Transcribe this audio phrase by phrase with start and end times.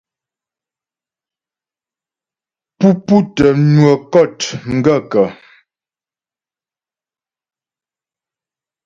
[2.79, 4.37] Pú pútə́ nwə kɔ̂t
[4.71, 5.27] m gaə̂kə́?